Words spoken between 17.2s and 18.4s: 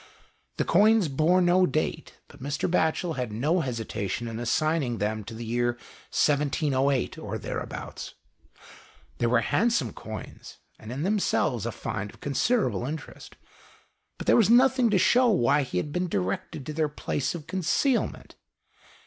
of concealment.